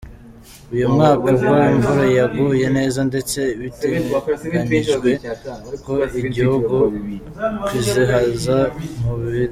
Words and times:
Uyu 0.73 0.85
mwaka 0.93 1.17
bwo 1.37 1.49
imvura 1.73 2.05
yaguye 2.17 2.67
neza 2.77 2.99
ndetse 3.09 3.39
biteganyijwe 3.59 5.09
ko 5.85 5.93
igihugu 6.21 6.75
kizihaza 7.67 8.57
mu 9.03 9.13
biribwa. 9.21 9.49